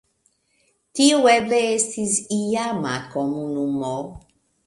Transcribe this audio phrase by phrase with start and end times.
[0.99, 3.95] Tiu eble estis iama komunumo.